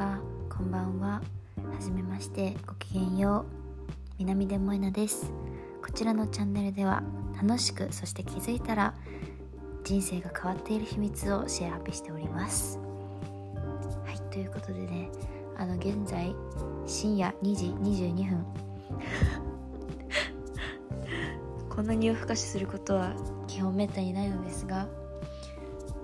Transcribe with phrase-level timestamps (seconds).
[0.00, 0.18] は
[0.48, 1.08] こんばんは。
[1.10, 1.22] は
[1.78, 3.52] じめましてごきげんよう。
[4.18, 5.30] 南出萌菜です。
[5.84, 7.02] こちらのチャンネルでは
[7.36, 8.94] 楽しくそして気づいたら
[9.84, 12.78] 人生が変わっている秘密をシェアアップしております。
[14.06, 15.10] はいということでね
[15.58, 16.34] あの現在
[16.86, 18.46] 深夜2時22分。
[21.68, 23.12] こんなに夜更かしすることは
[23.46, 24.88] 基本めったにないのですが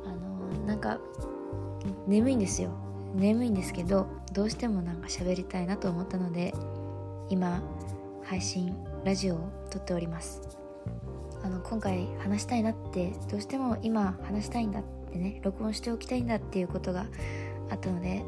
[0.04, 0.98] あのなんか
[2.06, 2.85] 眠いんですよ。
[3.16, 6.54] 眠いんですけどどうしてもなんか喋りたいなと思ったので
[7.28, 7.62] 今
[8.22, 10.42] 配信ラジオを撮っております。
[11.42, 17.06] あの今回話したいなってどうしても今話したいんだってね録音しておきたいんだっていうことが
[17.70, 18.24] あったので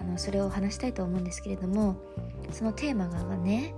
[0.00, 1.96] あのそれを話したいと思うんですけれども
[2.50, 3.74] そのテーマがね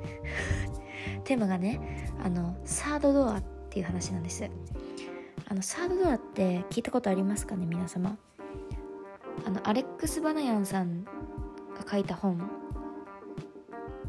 [1.25, 4.48] テーマがねあのサードドアっていう話なんです。
[5.48, 8.16] あのサードドアって聞いたことありますかね皆様？
[9.47, 11.11] あのアレックス・バナヤンさんが
[11.91, 12.50] 書いた本。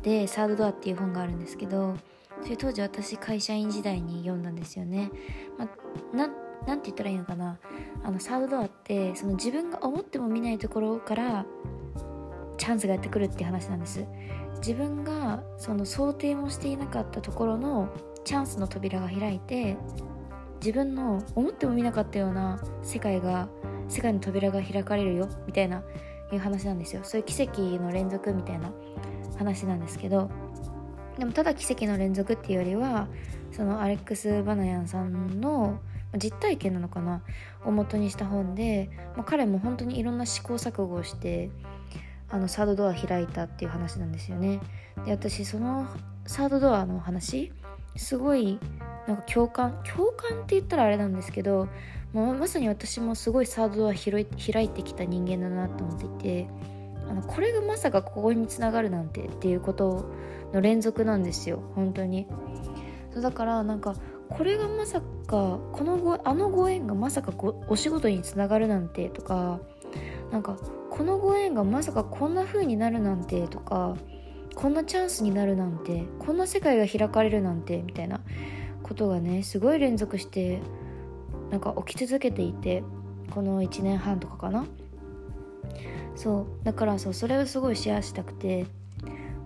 [0.02, 1.96] で「サードドア」っていう本があるんですけど
[2.42, 5.12] それ当時私会社員時代に読んだんですよね。
[5.58, 6.28] まあ、な
[6.68, 7.58] なんて言ったらいいのかな。
[8.04, 11.46] あのサードドアってその自分が思っても見ないところから
[12.58, 14.06] チャンスがやってくるっていう話なんです。
[14.58, 17.90] 自分がその想定もしていなかったところの
[18.24, 19.78] チャンスの扉が開いて
[20.62, 23.50] 自分の思っても見なかったような世界が
[23.90, 25.84] 世界の扉が開かれるよみたいな
[26.32, 27.02] いう話なんですよ。
[27.04, 28.72] そういう奇跡の連続みたいな
[29.38, 30.30] 話なんですけど
[31.18, 33.08] でもただ奇跡の連続っていうよりは
[33.52, 35.80] そのアレックス・バナヤンさんの
[36.18, 37.24] 実体験なのかな
[37.66, 41.50] を元にした本で、まあ、彼も本当にいろんな試行錯誤をして
[42.30, 44.60] あのサードドア開いたっていう話なんですよね。
[45.06, 45.88] で私その
[46.26, 47.52] サードドアの話
[47.96, 48.60] すごい
[49.08, 51.68] なんか共感共感って言ったらあれなんですけど
[52.14, 56.10] まあ、まさに私もすごいサードドア開いてきた人間だなと思ってい
[56.46, 56.48] て
[57.10, 60.12] あのこれがまさかここにつながるなんてっていうこと
[60.54, 62.28] の連続なんですよ本当に。
[63.12, 63.96] そうだからなんか
[64.30, 69.60] これがまさかこのごあのご縁がまさかごお仕事につながるなんてとか
[70.32, 70.58] なんか
[70.90, 73.96] このご縁がまさかこんな風になるなんてとか
[74.56, 78.22] こんなチャンスになるなんてこんな世界が開かれるなんてみたいな
[78.82, 80.62] ことがねすごい連続して
[81.50, 82.84] なんか起き続けていて
[83.32, 84.66] この1年半とかかな。
[86.16, 88.68] そうだからそうそれをすごいシェアしたくて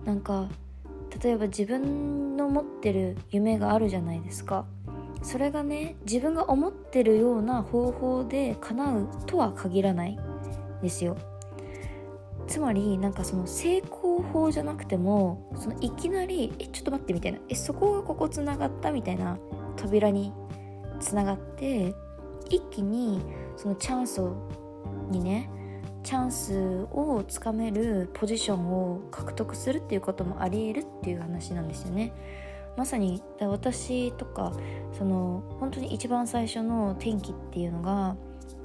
[0.04, 0.48] なんか
[1.22, 4.66] 例えば自分の持ってる夢があるじゃないですか。
[5.22, 10.18] それがね自分が思ってるような方法で叶うとは限らない
[10.82, 11.16] ですよ。
[12.48, 19.38] つまりなんかその成功法じゃなくてもそのいきなり「えちょっと待って」みたいな「えそこがここつながった?」みたいな
[19.76, 20.32] 扉に
[20.98, 21.94] つながって
[22.50, 23.20] 一気に
[23.56, 24.22] そのチャンス
[25.10, 25.50] にね
[26.02, 32.12] チャンスをつかめるポジションを獲得するっていうこともありえるっていう話なんですよね。
[32.78, 34.52] まさに私とか
[34.92, 38.16] その本当に一番最初の転機っていうのが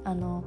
[0.04, 0.44] あの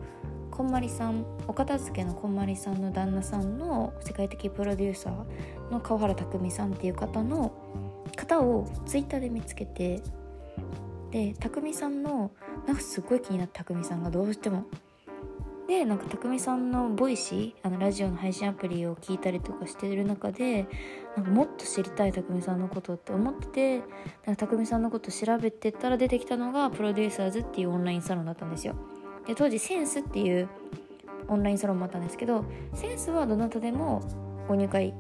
[0.57, 7.53] こんまりさんお片付けのこんまりさんの旦那さんの世界的プロデューサーの川原卓巳さんっていう方の
[8.15, 10.01] 方をツイッターで見つけて
[11.11, 12.31] で卓巳さんの
[12.65, 14.65] なんかすごい気になった卓巳さんがどうしても
[15.67, 20.67] でなんか卓巳さんの Voicy あのラジオの配信アプリを聞いたりとかしてる中で
[21.15, 23.77] なんかもっと知りたい卓巳さんのことって思ってて
[24.25, 28.75] なんか卓巳さんのこと調べてたら出てきたのがプロデューサーズっていうオンラインサロンだったんですよ。
[29.27, 30.49] で当時センスっていう
[31.27, 34.01] オンラインサロンもあったんですけどセンスはどなたでも
[34.47, 34.93] ご入会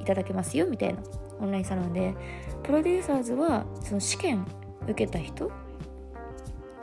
[0.00, 1.00] いただけますよみたいな
[1.40, 2.14] オンラインサロンで
[2.62, 4.46] プロデューサーズはその試験
[4.84, 5.50] 受けた人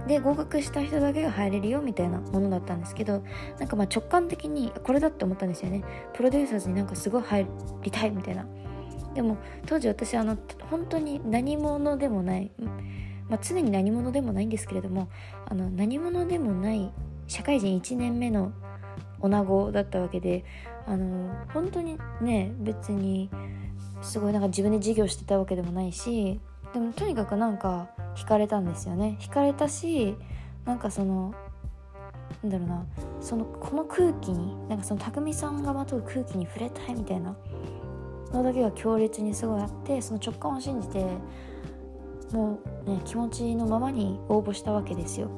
[0.07, 3.23] で合格した人だけが入れるよみたいなものだったんですけど
[3.59, 5.84] なんかまあ直感的にこれだって思ったんですよね。
[6.13, 7.47] プロデューサーズになんかすごい入
[7.81, 8.46] りたいみたいな。
[9.16, 10.38] でも当時私あの
[10.69, 12.52] 本当に何者でもない、
[13.30, 15.10] まあ、常に何者でもないんですけれども
[15.46, 16.92] あの何者でもない
[17.28, 18.52] 社会人1年目の
[19.20, 20.46] 女子だったわけで
[20.86, 23.30] あの本当にね別に
[24.02, 26.40] すごいなんか自分で授業してたわけでもないし
[26.74, 29.18] でもとにかくなんか惹かれたんですよね。
[29.20, 30.16] 惹かれたし
[30.66, 31.34] なんかその
[32.44, 32.86] なんだろうな
[33.22, 37.36] そのこの空気になんかその匠さんがまとう空気に触れたいみたいな
[38.34, 41.06] のだけが強烈にすごいあってその直感を信じて
[42.35, 45.29] もうね気持ちのままに応募したわけですよ。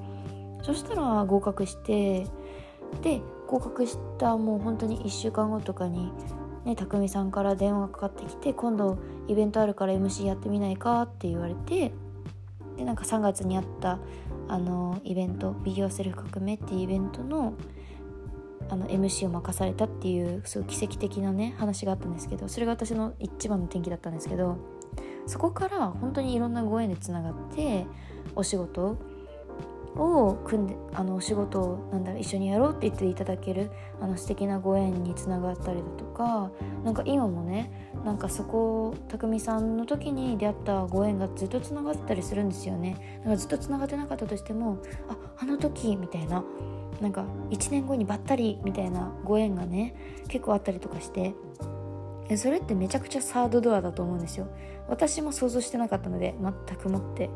[0.63, 2.25] そしたら合格して
[3.01, 6.11] で合格したもう本当に1週間後とかに
[6.65, 8.97] ね匠さんから電話がかかってきて今度
[9.27, 11.93] イベントあるから MC やってみないかって言われて
[12.75, 13.99] でなんか3月にあった
[14.47, 17.53] あのイベント「美容セルフ革命」っていうイベントの
[18.69, 24.57] あの MC を任されたっていうすごい奇跡的なね話があったんですけどそれが私の一番の転機だったんですけど
[25.27, 27.85] そこから本当にいろんなご縁でつながって
[28.35, 28.97] お仕事
[29.95, 36.51] を組んであのお仕事をなんだろう一緒にやろうって言っていただけるあの素敵なご縁につながったりだとか
[36.83, 43.21] なんか今もねなんかそこ匠さんの時に出会ったご縁がずっとつながったりするんですよね。
[43.23, 44.77] だかずっとつながってなかったとしても
[45.09, 46.43] ああの時みたいな
[47.01, 49.95] なんか1年後にばったりみたいなご縁がね
[50.27, 51.33] 結構あったりとかして
[52.35, 54.47] それってめちゃくちゃサードドアだと思うんですよ。
[54.89, 57.29] 私も想像してなかったので全くもって。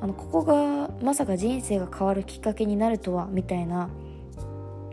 [0.00, 3.90] あのここがまさか人生が変わるきっかけになるとはみたいな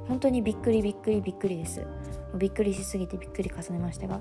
[0.08, 1.86] 本当にびっくりびっくりびっくりです。
[2.36, 4.20] びっくりしすぎてびっくり重ねましたが。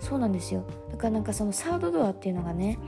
[0.00, 0.64] そうなんですよ。
[0.90, 2.78] だからなんかそのサードドアっていうのがね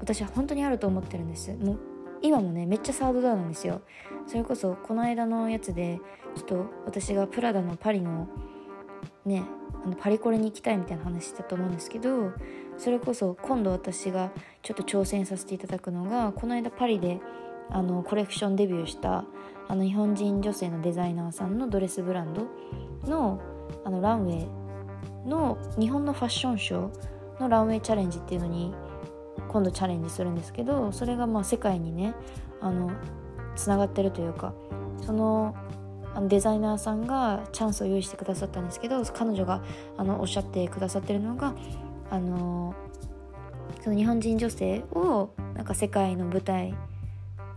[0.00, 1.54] 私は本当にあると思ってるんです。
[1.54, 1.78] もう
[2.22, 3.82] 今もねめっちゃサードドアなんですよ。
[4.26, 6.00] それこそこの間のやつで
[6.34, 8.26] ちょっと私がプラダのパリの
[9.24, 9.44] ね
[9.84, 12.32] あのパリコレに行きたいみたいな話したと思うんですけど
[12.78, 14.30] それこそ今度私が
[14.62, 17.20] ちょっと挑戦させていただくのがこの間パリで
[17.70, 19.24] あのコレクションデビューした
[19.68, 22.46] あの日本人女性のデザイナーさんのドレスブランド
[23.08, 23.40] の
[23.84, 28.74] あのランウェイの日本のファッションショーのランウェイチャレンジっていうのに
[29.48, 32.14] 今度チャレンジするんですけどそれがまあ世界にね
[32.60, 32.90] あの
[33.56, 34.52] つながってるというか
[35.04, 35.54] その
[36.20, 39.62] のデザイナーさんがチャンスを用意してくださったんですけど彼女が
[39.96, 41.54] あのおっしゃってくださってるのが
[42.10, 42.74] あの
[43.82, 46.74] その日本人女性をなんか世界の舞台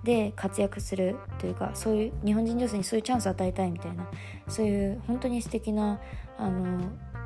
[0.04, 4.08] で活躍するというかそういう日本人女性にそういうチャンスを与えたいみたいな
[4.48, 6.00] そういう本当に素敵な
[6.38, 6.80] あの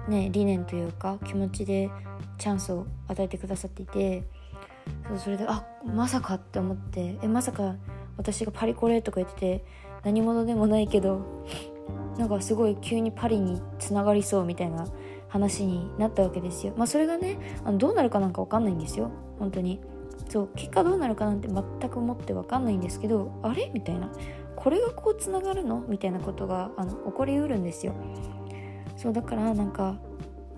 [0.07, 1.89] ね理念というか気持ちで
[2.37, 4.23] チャンスを与えてくださっていて
[5.07, 7.75] そうそれであまさかって思ってえまさか
[8.17, 9.63] 私がパリコレとか言ってて
[10.03, 11.21] 何者でもないけど
[12.17, 14.85] なんかすごい急にパリにつながりそうみたいな
[15.27, 16.73] 話になったわけですよ。
[16.75, 19.11] まあそれがねあのどうなるかなんか分かんないんですよ。
[19.39, 19.81] 本当に。
[20.29, 23.71] そう結果どうなるかなんて全く思って分かんないんですけどあれ？
[23.73, 24.11] みたいな。
[24.55, 25.83] これがこうつながるの？
[25.87, 27.93] みたいなことがあの起こりうるんですよ。
[28.97, 29.95] そうだからなんか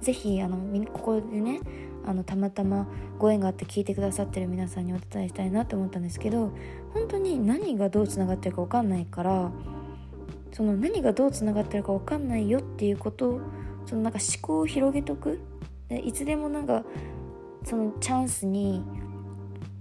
[0.01, 0.57] 是非あの
[0.91, 1.59] ここでね
[2.05, 6.51] あのたまたまご縁があって聞いてくださってる皆さんにお伝えしたいなって思ったんですけど
[6.93, 9.51] 本当に何がどうつながってるか分かんないから
[10.51, 13.41] その何がどうつながってるか分かんないよっていうこと
[13.85, 15.39] そのなんか思考を広げとく
[15.89, 16.83] でいつでもなんか
[17.63, 18.83] そのチャンスに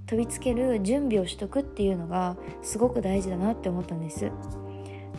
[0.06, 4.30] 飛びつける準備をしとくっていうのがすごく大事だなって思ったんです。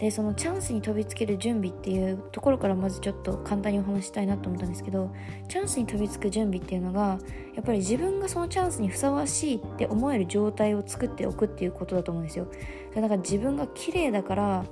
[0.03, 5.09] でそのチャンスに飛びつける準備っていうところからまずちょっと簡単にお話したいなと思ったんですけど
[5.47, 7.19] チャンスに飛びつく準備っていうのが
[7.55, 12.47] やっぱり自分がそのチャンスにふさわしいって思える状態を作っておくっていうことだと思うんですよ。
[12.93, 14.65] だから自分が綺麗だから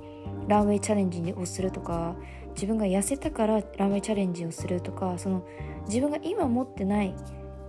[0.48, 2.14] ランウェイチャレンジをするとか
[2.54, 5.46] 自分が痩せたからランウェイチャレンジをするとかその
[5.86, 7.14] 自分が今持ってない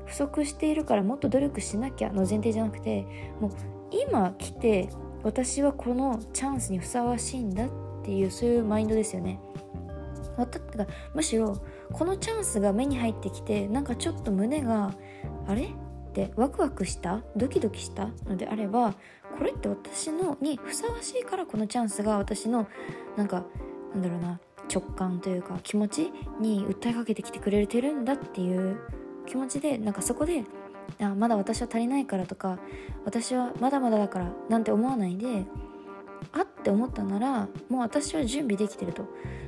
[0.05, 3.05] 不足しているからもっと努力しなきゃの前提じゃなくて
[3.39, 3.51] もう
[3.89, 4.89] 今来て
[5.23, 7.69] 私はこのチャンスにふさわしいんだっ
[8.03, 9.39] ていうそういうマインドですよね。
[11.13, 14.93] むしろこのチャンスが目に入ってきてなんかちょっと胸が
[15.47, 15.65] あれ？
[15.65, 15.67] っ
[16.13, 17.21] てワクワクした？
[17.35, 18.07] ドキドキした？
[18.25, 18.93] のであれば
[19.37, 22.67] これって私のにふさわしいからこのチャンスが私の
[23.15, 23.45] なんか
[23.93, 24.39] なんだろうな
[24.73, 28.79] 直感というか気持ちに訴えかけてきてくれてるんだっていう
[29.27, 30.43] 気持ちでなんかそこで
[31.01, 32.59] あまだ私は足りないからとか
[33.05, 35.45] 私はまだまだだからなんて思わないで
[36.31, 39.05] あって思ったならもう私は準備できてると。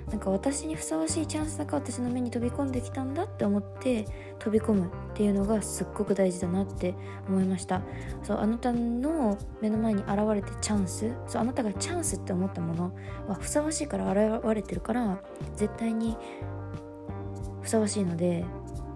[0.09, 4.05] なんか私にふさわしいチャンスだから私の目に飛び込んできたんだって思って
[4.37, 6.93] 飛び込むっていうのがすっごく大事だなって
[7.27, 7.81] 思いました。
[8.21, 11.11] そうあなたの目の前に現れてチャンス。
[11.27, 12.95] そうあなたがチャンスって思ったもの
[13.27, 15.19] はふさわしいから現れてるから
[15.55, 16.15] 絶対に
[17.61, 18.45] ふさわしいので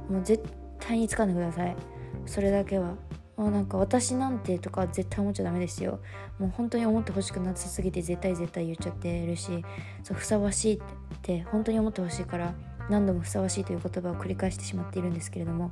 [0.10, 0.44] もう絶
[0.80, 1.76] 対に掴んでください。
[2.26, 2.96] それだけは。
[3.38, 6.02] もうなんか私なんてとか絶対思っちゃダメですよ。
[6.40, 9.64] もう本当に思ってほしくなさすぎて絶対絶対言っちゃってるし
[10.04, 10.80] そうふさわしいっ
[11.22, 12.54] て本当に思ってほしいから
[12.90, 15.72] 何度もふさわしいという言葉を繰り返してしまっているんですけれども。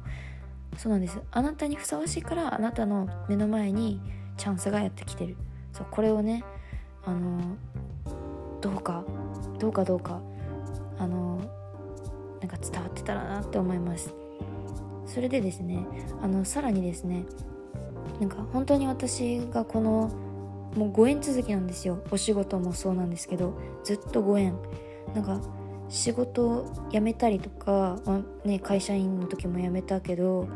[0.78, 1.20] そうなんです。
[1.32, 4.00] あなたにふさわしいからあなたの目の前に
[4.38, 5.36] チャンスがやってきてる。
[5.74, 6.46] そうこれをね
[7.04, 7.58] あの
[8.62, 9.04] どうか
[9.60, 10.22] どうかどうか
[10.98, 11.42] あの
[12.40, 14.27] なんか伝わってたらなって思います。
[15.08, 15.86] それでですね
[16.22, 17.26] あのさらにですね
[18.20, 20.12] なんか本当に私がこの
[20.76, 22.04] もうご縁続きなんですよ。
[22.12, 24.56] お仕事もそうなんですけどずっとご縁
[25.16, 25.42] なんか
[25.90, 30.48] 仕事辞めたりとか、まあね、会社員の時も辞めたけど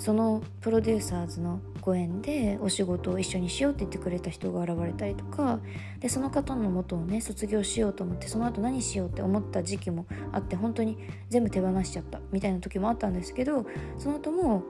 [0.00, 5.60] そのプロデューサーズのご縁でお仕事を一緒にしようって言ってくれた人が現れたりとか
[6.00, 10.96] でその方の元をね卒業しようと思ってその後何しようって思った時期もあって本当に
[11.28, 13.66] 全部手放しちゃったみたいな時もあったんですけど
[13.98, 14.62] その後も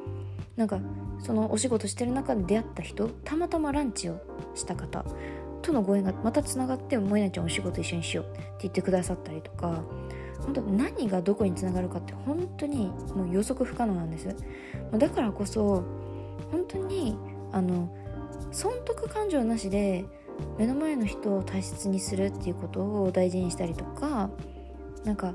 [0.57, 0.81] なんか
[1.21, 4.21] そのお仕事してる中で出会った人たまたまランチを
[4.57, 5.05] した方
[5.63, 9.85] とのご縁がまたつながってもえなちゃんお仕事一緒にしようって言ってくださったりとか
[10.45, 14.35] 本当何がどこにつながるかって本当にもう予測不可能なんです。
[14.97, 15.85] だからこそ
[16.51, 17.17] 本当に
[17.53, 17.89] あの
[18.51, 20.05] 損得感情なしで
[20.59, 24.31] 目の前の人を大切にするっていうことを大事にしたりとか
[25.05, 25.35] なんか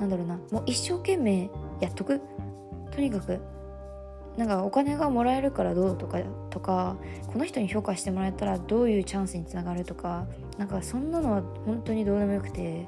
[0.00, 2.20] なんだろうなもう一生懸命やっとく。
[2.94, 3.40] とにかく
[4.36, 6.18] なんかお金がもらえるからどうとか
[6.50, 6.96] とか
[7.26, 10.26] この人に評価してもらえたらどういうチャンスにつながるとか
[10.58, 12.86] なんかそんなのは本当にどうでもよくて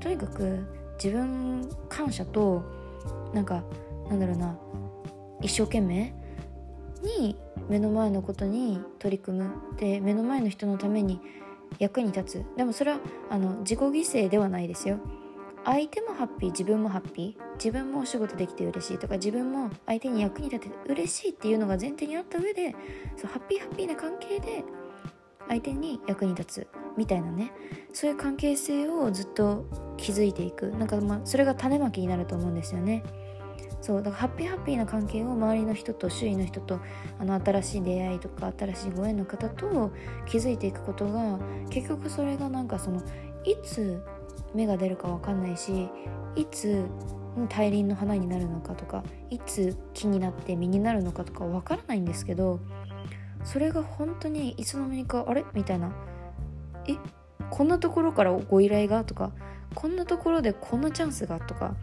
[0.00, 0.66] とにかく
[1.02, 2.62] 自分感謝と
[3.32, 3.62] なんか
[4.08, 4.58] なんだろうな
[5.42, 6.14] 一生懸命
[7.02, 7.36] に
[7.68, 9.50] 目の前のことに取り組む。
[9.76, 11.20] で目の前の人のために
[11.78, 12.56] 役に立つ。
[12.56, 12.98] でもそれは
[13.30, 14.98] あの自己犠牲ではないですよ。
[15.64, 17.46] 相手もハッピー自分もハッピー。
[17.56, 22.74] 自分もお仕事できて嬉しいとか自分も相手に役に立てて嬉しいっていうのが前提にあった上で
[23.16, 24.64] そうハッピーハッピーな関係で
[25.48, 26.85] 相手に役に立つ。
[26.96, 27.52] みたいなね。
[27.92, 30.70] そういう関係性をずっと築いていく。
[30.70, 33.02] なんかまあそれが種まきになると思うんですよね。
[33.82, 36.80] そうだからハッピーハッピーな関係を周りの人と周囲の人と
[37.20, 39.92] あの新しい出会いとか新しいご縁の方と
[40.26, 41.38] 築いていくことが
[41.70, 43.00] 結局それがなんかその
[43.44, 44.02] いつ
[44.54, 45.88] 芽が出るか分かんないし
[46.34, 46.84] いつ
[47.48, 52.58] 大輪の花になるのかとかいつ木になって実になるのかとか分からないんですけど
[53.44, 55.44] それが本当にいつの間にかあれ？
[55.54, 55.92] みたいな
[56.88, 56.96] え
[57.50, 59.04] こんなところからご依頼が？
[59.04, 59.32] とか
[59.74, 61.38] こんなところでこんなチャンスが？
[61.40, 61.74] とか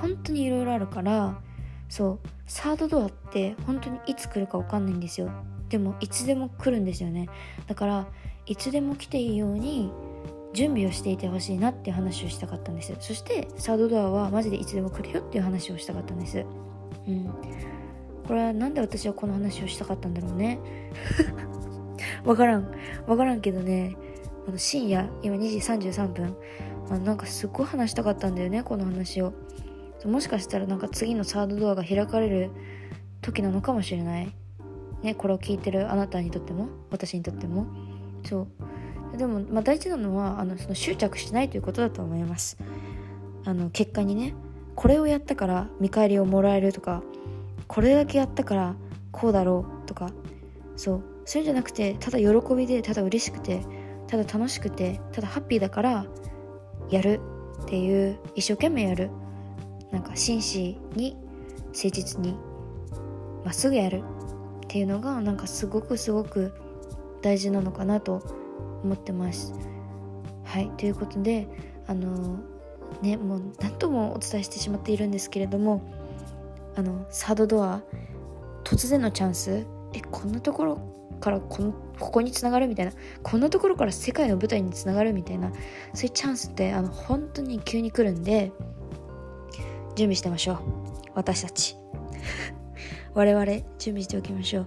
[0.00, 1.40] 本当にいろいろあるから
[1.88, 5.30] そうサードドアって本当にいつ来るか分かんないんですよ。
[5.68, 7.28] でもいつでも来るんですよね。
[7.66, 8.06] だから
[8.46, 9.90] いつでも来ていいように
[10.54, 12.94] 準備をしていてほしいなって話をしたかったんです。
[13.00, 16.44] そしてサードドアはマジでいつでも来るよっていう話をしたかったんです。
[17.06, 17.30] うん。
[18.26, 20.58] これは何で私はこの話をしたかったんだろうね。
[22.24, 22.70] わからん。
[23.06, 23.96] わからんけどね。
[24.46, 26.36] あの深夜今2時33分。
[26.90, 29.32] あなんかすっごい話したかったんだよねこの話を。
[30.04, 32.50] もしかしたらなんか次のサードドアが開かれる
[33.22, 34.32] 時なのかもしれない。
[35.02, 37.66] ねこれを聞いてるあなたにとっても私にとっても。
[38.24, 38.46] そ
[39.14, 39.16] う。
[39.16, 42.56] でも、まあ、大事なのはあのその執着しないということだと思います。
[43.44, 44.34] あの結果にね
[44.74, 47.02] これをやったから見返りをもらえるとか
[47.66, 48.74] これだけやったから
[49.12, 50.10] こうだろうとか。
[50.76, 51.15] そう。
[51.26, 53.62] そういうんじゃなくてただ喜びでただ嬉しくて
[54.06, 56.06] ただ楽しくてただハッピーだから
[56.88, 57.20] やる
[57.62, 59.10] っていう一生懸命やる。
[59.90, 61.16] なんか真摯に
[61.68, 62.36] 誠実に
[63.44, 64.02] まっすぐやる
[64.64, 66.52] っていうのがなんかすごくすごく
[67.22, 68.22] 大事なのかなと
[68.82, 69.54] 思ってます。
[70.44, 71.48] はいということで
[71.86, 72.38] あの
[73.02, 75.82] ねもう何ともお伝えしてしまっているんですけれども
[76.76, 77.80] あのサードドア
[78.64, 79.66] 突然のチャンス。
[79.92, 82.92] えこんなところからこのここにつながるみたいな
[83.22, 85.50] こんなところから世界の舞台につながるみたいな
[85.94, 88.52] そういうチャンスってあの本当に急に来るんで
[89.94, 90.58] 準備してましょう。
[91.14, 91.76] 私たち。
[93.14, 94.66] 我々準備しておきましょう。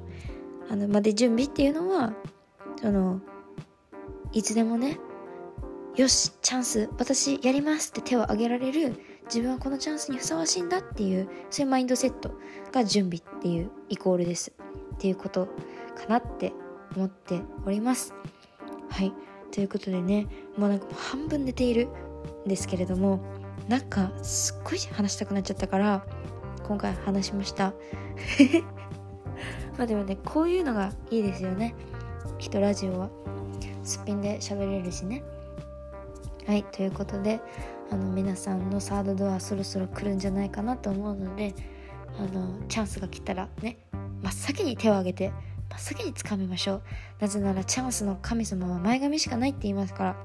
[0.72, 2.14] あのまで準備っていうのは
[2.82, 3.22] その
[4.32, 5.00] いつでもね
[5.96, 12.32] よしチャンス私やりますって手を挙げられる自分はこのチャンスにふさわしいんだっていうそういうマインドセット
[12.72, 14.52] が準備っていうイコールです。
[14.96, 15.48] っていうこと。
[16.00, 16.54] かなって
[16.96, 18.14] 思っております。
[18.90, 19.14] はい。
[19.52, 20.28] ということでね
[20.58, 21.88] もうなんか半分寝ている
[22.46, 23.20] んですけれども
[23.68, 26.06] なんかすっごい話したくなっちゃったから
[26.64, 27.74] 今回話しました。
[29.78, 31.76] まあでもねこういうのがいいですよね。
[32.38, 33.10] きっとラジオは。
[33.84, 35.24] すっぴんで喋れるしね。
[36.46, 36.64] はい。
[36.64, 37.42] ということで
[37.92, 41.56] あの皆さんのサードドアそろそろ来るんじゃないかなと思うので
[42.18, 43.78] あのチャンスが来たらね
[44.22, 45.32] 真っ先に手を挙げて
[45.70, 46.84] 真っ先に掴みましょう。
[47.20, 50.24] なぜならチャンスの神様は前髪しかないって言いますから。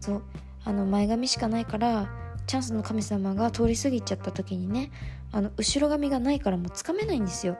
[0.00, 0.22] そう。
[0.64, 2.08] あの前髪しかないから
[2.46, 4.90] チャンスの神様が通り過ぎちゃった時にね
[5.32, 7.56] あの後ろ髪がないからもう掴めないんですよ。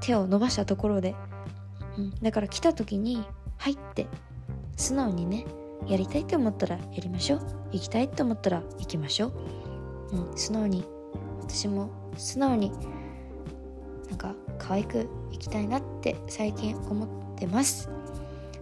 [0.00, 1.14] 手を伸ばしたところで、
[1.96, 3.24] うん、だから来た時に
[3.56, 4.06] 入って
[4.76, 5.46] 素直にね
[5.86, 7.40] やりたいと思ったらやりましょう。
[7.72, 9.28] 行きたいと思ったら行きましょ
[10.12, 10.84] う、うん、素直に
[11.40, 12.72] 私も素直に
[14.08, 17.90] なんか可愛くいきたいなって最近思ってます。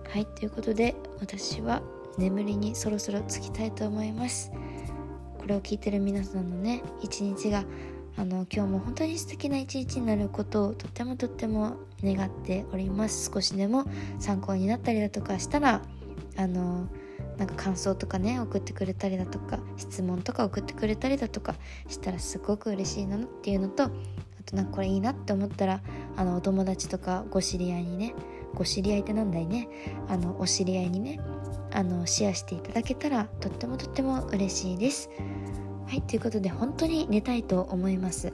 [0.08, 1.82] はいということで私は
[2.18, 4.52] 眠りにそろそろつきたいと思います。
[5.38, 7.64] これを聞いてる皆さんのね一日が
[8.16, 13.30] あの今日も本当に素敵な一日になることをとってもとっても願っております。
[13.32, 13.84] 少しでも
[14.18, 15.82] 参考になったりだとかしたら
[16.37, 16.87] あの
[17.38, 21.54] なんか感想とかね送ってくれたりだとか質問とか送ってくれたりだとか
[21.88, 23.90] したらすごく嬉しいなっていうのと
[24.42, 25.80] あとなんかこれいいなって思ったら
[26.16, 28.14] あのお友達とかご知り合いにね
[28.54, 29.68] ご知り合いってなんだいね
[30.08, 31.20] あのお知り合いにね
[31.72, 35.08] あのシェアしていただけたらとってもとっても嬉しいです。
[35.87, 38.32] はいということで本当に寝たいと思います。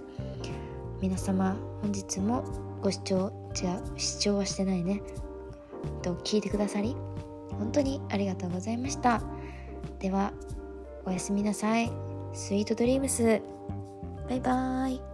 [1.00, 2.42] 皆様本日も
[2.82, 5.02] ご視聴違う視聴はしてないね。
[6.02, 6.96] と聞いてくださり
[7.58, 9.22] 本当にありがとうございました。
[10.00, 10.32] では
[11.04, 11.92] おやすみなさい。
[12.32, 13.40] スイートドリームス。
[14.28, 15.07] バイバーイ。